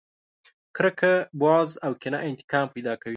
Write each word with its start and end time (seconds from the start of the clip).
کرکه، 0.75 1.13
بغض 1.39 1.71
او 1.85 1.91
کينه 2.01 2.17
انتقام 2.29 2.67
پیدا 2.75 2.93
کوي. 3.01 3.09